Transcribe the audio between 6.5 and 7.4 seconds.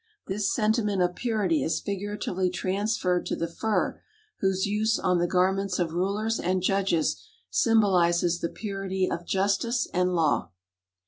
judges